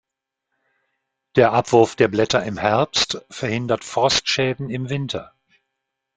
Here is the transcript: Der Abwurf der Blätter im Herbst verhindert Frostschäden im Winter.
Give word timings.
Der 1.35 1.53
Abwurf 1.53 1.95
der 1.95 2.07
Blätter 2.07 2.43
im 2.43 2.57
Herbst 2.57 3.23
verhindert 3.29 3.83
Frostschäden 3.83 4.71
im 4.71 4.89
Winter. 4.89 5.31